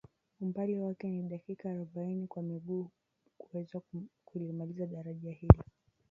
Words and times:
Umbali 0.41 0.79
wake 0.79 1.07
ni 1.09 1.23
dakika 1.29 1.71
arobaini 1.71 2.27
kwa 2.27 2.43
miguu 2.43 2.89
kuweza 3.37 3.81
kulimaliza 4.25 4.85
daraja 4.85 5.31
hilo 5.31 5.63